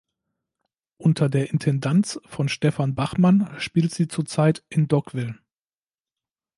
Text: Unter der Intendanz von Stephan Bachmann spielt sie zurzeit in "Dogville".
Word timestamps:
Unter 0.97 1.29
der 1.29 1.51
Intendanz 1.51 2.19
von 2.25 2.49
Stephan 2.49 2.95
Bachmann 2.95 3.53
spielt 3.59 3.93
sie 3.93 4.07
zurzeit 4.07 4.65
in 4.67 4.87
"Dogville". 4.87 5.37